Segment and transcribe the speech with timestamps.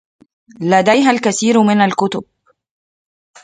[0.61, 2.23] لديها الكثير من الكتب.